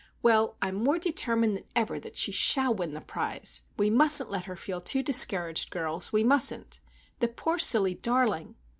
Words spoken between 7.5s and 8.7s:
silly darling!"